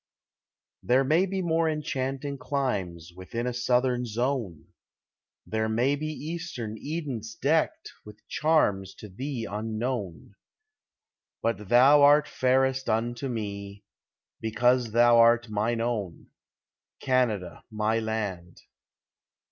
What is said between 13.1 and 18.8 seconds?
me, Because thou art mine own, Canada, my land.